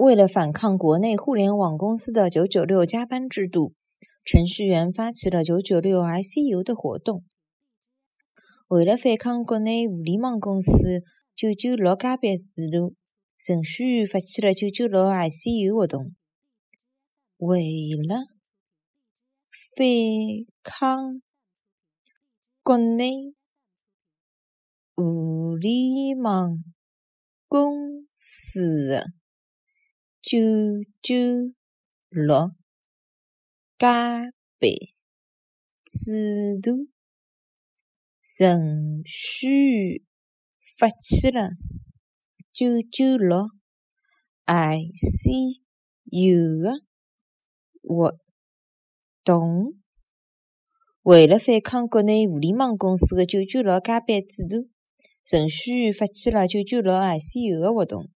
[0.00, 3.74] 为了反抗国内互联网公司的“九九六”加班制度，
[4.24, 7.22] 程序员发起了“九九六 ICU” 的活动。
[8.68, 11.02] 为了反抗国内互联网公司
[11.36, 12.94] “九九六”加班制度，
[13.38, 16.14] 程序员发起了“九九六 ICU” 活动。
[17.36, 17.60] 为
[18.08, 18.20] 了
[19.76, 19.86] 反
[20.62, 21.20] 抗
[22.62, 23.34] 国内
[24.94, 26.64] 互联网
[27.48, 29.19] 公司。
[30.30, 30.38] 九
[31.02, 31.16] 九
[32.08, 32.52] 六
[33.76, 34.20] 加
[34.60, 34.70] 班
[35.84, 36.88] 制度，
[38.22, 40.02] 程序员
[40.78, 41.50] 发起了
[42.52, 43.48] 九九六
[44.46, 45.58] ICU
[46.62, 46.74] 的
[47.82, 48.16] 活
[49.24, 49.74] 动。
[51.02, 54.70] 为了反抗国内互联网公司的九九六加班制度，
[55.24, 58.08] 程序员发起了九九六 ICU 的活动。